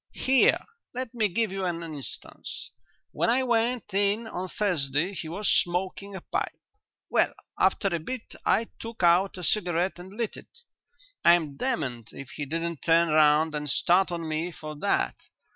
Here, 0.13 0.65
let 0.95 1.13
me 1.13 1.27
give 1.27 1.51
you 1.51 1.63
an 1.63 1.83
instance. 1.83 2.71
When 3.11 3.29
I 3.29 3.43
went 3.43 3.93
in 3.93 4.25
on 4.25 4.47
Thursday 4.49 5.13
he 5.13 5.29
was 5.29 5.47
smoking 5.47 6.15
a 6.15 6.21
pipe. 6.21 6.57
Well, 7.11 7.35
after 7.59 7.89
a 7.89 7.99
bit 7.99 8.33
I 8.43 8.69
took 8.79 9.03
out 9.03 9.37
a 9.37 9.43
cigarette 9.43 9.99
and 9.99 10.11
lit 10.17 10.37
it. 10.37 10.61
I'm 11.23 11.55
damned 11.55 12.07
if 12.13 12.29
he 12.31 12.45
didn't 12.45 12.81
turn 12.81 13.09
round 13.09 13.53
and 13.53 13.69
start 13.69 14.11
on 14.11 14.27
me 14.27 14.51
for 14.51 14.75
that. 14.77 15.17